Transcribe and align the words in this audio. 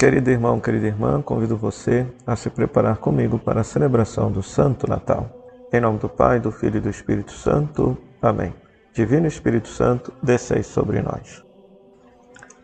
Querido 0.00 0.30
irmão, 0.30 0.58
querida 0.58 0.86
irmã, 0.86 1.20
convido 1.20 1.58
você 1.58 2.06
a 2.26 2.34
se 2.34 2.48
preparar 2.48 2.96
comigo 2.96 3.38
para 3.38 3.60
a 3.60 3.64
celebração 3.64 4.32
do 4.32 4.42
Santo 4.42 4.88
Natal. 4.88 5.28
Em 5.70 5.78
nome 5.78 5.98
do 5.98 6.08
Pai, 6.08 6.40
do 6.40 6.50
Filho 6.50 6.78
e 6.78 6.80
do 6.80 6.88
Espírito 6.88 7.32
Santo. 7.32 7.98
Amém. 8.22 8.54
Divino 8.94 9.26
Espírito 9.26 9.68
Santo, 9.68 10.10
desceis 10.22 10.68
sobre 10.68 11.02
nós. 11.02 11.44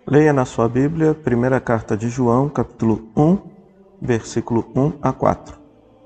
Leia 0.06 0.32
na 0.32 0.46
sua 0.46 0.66
Bíblia, 0.66 1.12
primeira 1.12 1.60
carta 1.60 1.94
de 1.94 2.08
João, 2.08 2.48
capítulo 2.48 3.06
1, 3.14 3.38
versículo 4.00 4.72
1 4.74 4.94
a 5.02 5.12
4. 5.12 5.58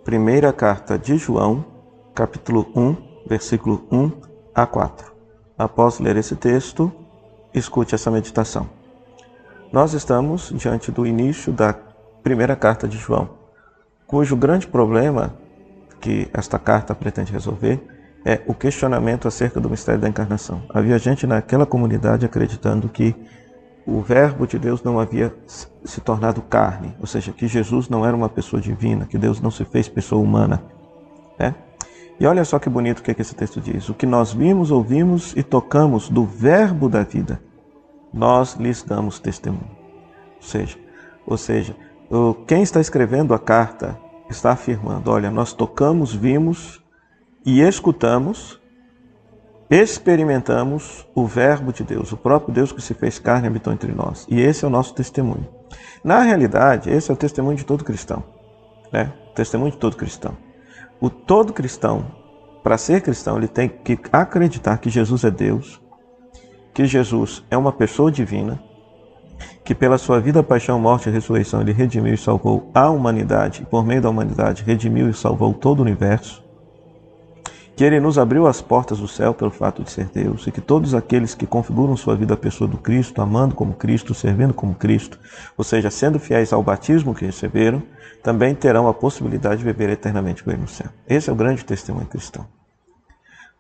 Primeira 0.03 0.53
carta 0.53 0.99
de 0.99 1.17
João, 1.17 1.65
capítulo 2.13 2.67
1, 2.75 2.97
versículo 3.29 3.87
1 3.93 4.11
a 4.53 4.67
4. 4.67 5.13
Após 5.57 6.01
ler 6.01 6.17
esse 6.17 6.35
texto, 6.35 6.91
escute 7.55 7.95
essa 7.95 8.11
meditação. 8.11 8.80
Nós 9.73 9.95
estamos 9.95 10.53
diante 10.57 10.91
do 10.91 11.07
início 11.07 11.53
da 11.53 11.73
primeira 12.25 12.57
carta 12.57 12.89
de 12.89 12.99
João, 12.99 13.31
cujo 14.05 14.35
grande 14.35 14.67
problema 14.67 15.35
que 16.01 16.29
esta 16.33 16.59
carta 16.59 16.93
pretende 16.93 17.31
resolver 17.31 17.81
é 18.25 18.41
o 18.49 18.53
questionamento 18.53 19.29
acerca 19.29 19.61
do 19.61 19.71
mistério 19.71 20.01
da 20.01 20.09
encarnação. 20.09 20.65
Havia 20.75 20.99
gente 20.99 21.25
naquela 21.25 21.65
comunidade 21.65 22.27
acreditando 22.27 22.89
que 22.89 23.15
o 23.87 24.01
Verbo 24.01 24.45
de 24.45 24.59
Deus 24.59 24.83
não 24.83 24.99
havia 24.99 25.33
se 25.47 26.01
tornado 26.01 26.43
carne, 26.43 26.97
ou 26.99 27.07
seja, 27.07 27.31
que 27.31 27.47
Jesus 27.47 27.89
não 27.89 28.05
era 28.05 28.17
uma 28.17 28.29
pessoa 28.29 28.61
divina, 28.61 29.07
que 29.07 29.17
Deus 29.17 29.41
não 29.41 29.53
se 29.53 29.65
fez 29.65 29.89
pessoa 29.89 30.21
humana. 30.21 30.65
Né? 31.39 31.55
E 32.19 32.27
olha 32.27 32.45
só 32.45 32.59
que 32.59 32.69
bonito 32.69 32.99
o 32.99 33.03
que, 33.05 33.13
é 33.13 33.15
que 33.15 33.23
esse 33.23 33.37
texto 33.37 33.61
diz: 33.61 33.89
o 33.89 33.95
que 33.95 34.05
nós 34.05 34.33
vimos, 34.33 34.73
ouvimos 34.73 35.33
e 35.37 35.45
tocamos 35.45 36.09
do 36.09 36.25
Verbo 36.25 36.89
da 36.89 37.05
vida 37.05 37.41
nós 38.13 38.55
lhes 38.55 38.83
damos 38.83 39.19
testemunho. 39.19 39.71
Ou 40.37 40.43
seja, 40.43 40.79
ou 41.27 41.37
seja, 41.37 41.77
quem 42.47 42.63
está 42.63 42.81
escrevendo 42.81 43.35
a 43.35 43.39
carta 43.39 43.99
está 44.29 44.53
afirmando: 44.53 45.11
olha, 45.11 45.31
nós 45.31 45.53
tocamos, 45.53 46.15
vimos 46.15 46.83
e 47.45 47.61
escutamos, 47.61 48.61
experimentamos 49.71 51.07
o 51.15 51.27
Verbo 51.27 51.73
de 51.73 51.85
Deus, 51.85 52.13
o 52.13 52.17
próprio 52.17 52.53
Deus 52.53 52.73
que 52.73 52.83
se 52.83 52.95
fez 52.95 53.19
carne 53.19 53.47
e 53.47 53.49
habitou 53.49 53.73
entre 53.73 53.93
nós. 53.93 54.27
E 54.29 54.41
esse 54.41 54.65
é 54.65 54.69
o 54.69 54.71
nosso 54.71 54.95
testemunho. 54.95 55.47
Na 56.03 56.21
realidade, 56.21 56.91
esse 56.91 57.11
é 57.11 57.15
o 57.15 57.17
testemunho 57.17 57.57
de 57.57 57.65
todo 57.65 57.85
cristão. 57.85 58.25
Né? 58.93 59.13
O 59.31 59.35
testemunho 59.35 59.71
de 59.71 59.79
todo 59.79 59.97
cristão. 59.97 60.37
O 61.01 61.09
todo 61.09 61.53
cristão, 61.53 62.07
para 62.63 62.77
ser 62.77 63.01
cristão, 63.01 63.37
ele 63.37 63.49
tem 63.49 63.69
que 63.69 63.99
acreditar 64.13 64.79
que 64.79 64.91
Jesus 64.91 65.25
é 65.25 65.31
Deus, 65.31 65.81
que 66.81 66.87
Jesus 66.87 67.45
é 67.51 67.59
uma 67.59 67.73
pessoa 67.73 68.11
divina, 68.11 68.59
que 69.63 69.75
pela 69.75 69.99
sua 69.99 70.19
vida, 70.19 70.43
paixão, 70.43 70.81
morte 70.81 71.11
e 71.11 71.13
ressurreição 71.13 71.61
ele 71.61 71.73
redimiu 71.73 72.15
e 72.15 72.17
salvou 72.17 72.71
a 72.73 72.89
humanidade, 72.89 73.61
e 73.61 73.67
por 73.67 73.85
meio 73.85 74.01
da 74.01 74.09
humanidade 74.09 74.65
redimiu 74.65 75.11
e 75.11 75.13
salvou 75.13 75.53
todo 75.53 75.81
o 75.81 75.83
universo, 75.83 76.43
que 77.77 77.85
ele 77.85 78.01
nos 78.01 78.19
abriu 78.19 78.47
as 78.47 78.63
portas 78.63 78.99
do 78.99 79.07
céu 79.07 79.35
pelo 79.35 79.51
fato 79.51 79.83
de 79.83 79.91
ser 79.91 80.07
Deus, 80.07 80.47
e 80.47 80.51
que 80.51 80.63
todos 80.63 80.95
aqueles 80.95 81.35
que 81.35 81.47
configuram 81.47 81.95
sua 81.99 82.17
vida 82.17 82.33
a 82.33 82.39
pessoa 82.39 82.67
do 82.67 82.79
Cristo, 82.79 83.21
amando 83.21 83.55
como 83.55 83.75
Cristo, 83.75 84.15
servindo 84.15 84.55
como 84.55 84.75
Cristo, 84.75 85.19
ou 85.59 85.65
seja, 85.65 85.91
sendo 85.91 86.19
fiéis 86.19 86.51
ao 86.51 86.63
batismo 86.63 87.15
que 87.15 87.27
receberam, 87.27 87.83
também 88.23 88.55
terão 88.55 88.89
a 88.89 88.95
possibilidade 88.95 89.59
de 89.59 89.65
viver 89.65 89.91
eternamente 89.91 90.43
com 90.43 90.51
ele 90.51 90.63
no 90.63 90.69
céu. 90.69 90.89
Esse 91.07 91.29
é 91.29 91.33
o 91.33 91.37
grande 91.37 91.63
testemunho 91.63 92.07
cristão. 92.07 92.47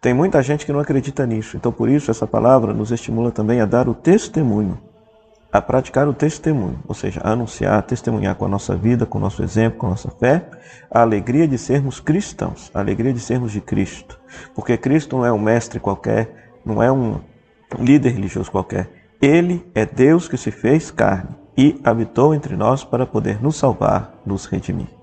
Tem 0.00 0.14
muita 0.14 0.42
gente 0.42 0.64
que 0.64 0.72
não 0.72 0.80
acredita 0.80 1.26
nisso, 1.26 1.58
então 1.58 1.70
por 1.70 1.86
isso 1.86 2.10
essa 2.10 2.26
palavra 2.26 2.72
nos 2.72 2.90
estimula 2.90 3.30
também 3.30 3.60
a 3.60 3.66
dar 3.66 3.86
o 3.86 3.92
testemunho, 3.92 4.80
a 5.52 5.60
praticar 5.60 6.08
o 6.08 6.14
testemunho, 6.14 6.78
ou 6.88 6.94
seja, 6.94 7.20
a 7.22 7.32
anunciar, 7.32 7.78
a 7.78 7.82
testemunhar 7.82 8.34
com 8.34 8.46
a 8.46 8.48
nossa 8.48 8.74
vida, 8.74 9.04
com 9.04 9.18
o 9.18 9.20
nosso 9.20 9.42
exemplo, 9.42 9.78
com 9.78 9.86
a 9.88 9.90
nossa 9.90 10.10
fé, 10.10 10.46
a 10.90 11.02
alegria 11.02 11.46
de 11.46 11.58
sermos 11.58 12.00
cristãos, 12.00 12.70
a 12.72 12.80
alegria 12.80 13.12
de 13.12 13.20
sermos 13.20 13.52
de 13.52 13.60
Cristo. 13.60 14.18
Porque 14.54 14.78
Cristo 14.78 15.18
não 15.18 15.26
é 15.26 15.30
um 15.30 15.38
mestre 15.38 15.78
qualquer, 15.78 16.54
não 16.64 16.82
é 16.82 16.90
um 16.90 17.20
líder 17.78 18.14
religioso 18.14 18.50
qualquer. 18.50 18.88
Ele 19.20 19.70
é 19.74 19.84
Deus 19.84 20.28
que 20.28 20.38
se 20.38 20.50
fez 20.50 20.90
carne 20.90 21.36
e 21.58 21.78
habitou 21.84 22.34
entre 22.34 22.56
nós 22.56 22.82
para 22.82 23.04
poder 23.04 23.42
nos 23.42 23.56
salvar, 23.56 24.14
nos 24.24 24.46
redimir. 24.46 24.99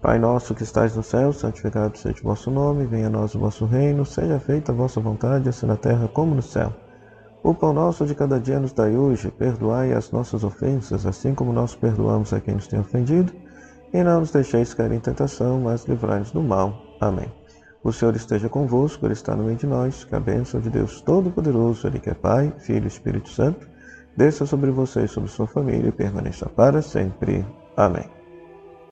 Pai 0.00 0.16
nosso 0.16 0.54
que 0.54 0.62
estais 0.62 0.94
no 0.94 1.02
céu, 1.02 1.32
santificado 1.32 1.98
seja 1.98 2.20
o 2.20 2.28
vosso 2.28 2.52
nome, 2.52 2.86
venha 2.86 3.08
a 3.08 3.10
nós 3.10 3.34
o 3.34 3.38
vosso 3.40 3.64
reino, 3.64 4.06
seja 4.06 4.38
feita 4.38 4.70
a 4.70 4.74
vossa 4.74 5.00
vontade, 5.00 5.48
assim 5.48 5.66
na 5.66 5.76
terra 5.76 6.06
como 6.06 6.36
no 6.36 6.42
céu. 6.42 6.72
O 7.42 7.52
pão 7.52 7.72
nosso 7.72 8.06
de 8.06 8.14
cada 8.14 8.38
dia 8.38 8.60
nos 8.60 8.72
dai 8.72 8.96
hoje, 8.96 9.30
perdoai 9.30 9.92
as 9.92 10.12
nossas 10.12 10.44
ofensas, 10.44 11.04
assim 11.04 11.34
como 11.34 11.52
nós 11.52 11.74
perdoamos 11.74 12.32
a 12.32 12.40
quem 12.40 12.54
nos 12.54 12.68
tem 12.68 12.78
ofendido, 12.78 13.32
e 13.92 14.02
não 14.04 14.20
nos 14.20 14.30
deixeis 14.30 14.72
cair 14.72 14.92
em 14.92 15.00
tentação, 15.00 15.60
mas 15.60 15.84
livrai-nos 15.84 16.30
do 16.30 16.42
mal. 16.42 16.74
Amém. 17.00 17.32
O 17.82 17.92
Senhor 17.92 18.14
esteja 18.14 18.48
convosco, 18.48 19.04
Ele 19.04 19.14
está 19.14 19.34
no 19.34 19.44
meio 19.44 19.56
de 19.56 19.66
nós, 19.66 20.04
que 20.04 20.14
a 20.14 20.20
bênção 20.20 20.60
de 20.60 20.70
Deus 20.70 21.00
Todo-Poderoso, 21.00 21.88
Ele 21.88 21.98
que 21.98 22.10
é 22.10 22.14
Pai, 22.14 22.52
Filho 22.58 22.84
e 22.84 22.88
Espírito 22.88 23.30
Santo, 23.30 23.68
desça 24.16 24.46
sobre 24.46 24.70
vocês 24.70 25.10
sobre 25.10 25.30
sua 25.30 25.46
família 25.46 25.88
e 25.88 25.92
permaneça 25.92 26.48
para 26.48 26.82
sempre. 26.82 27.44
Amém. 27.76 28.17